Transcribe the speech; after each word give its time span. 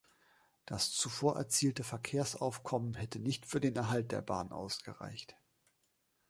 Das 0.65 0.91
zuvor 0.91 1.35
erzielte 1.37 1.83
Verkehrsaufkommen 1.83 2.95
hätte 2.95 3.19
nicht 3.19 3.45
für 3.45 3.59
den 3.59 3.75
Erhalt 3.75 4.11
der 4.11 4.23
Bahn 4.23 4.51
ausgereicht. 4.51 5.37